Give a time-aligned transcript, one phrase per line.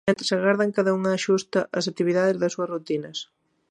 [0.09, 3.17] Mentres agardan, cada unha axusta as actividades das súas rutinas.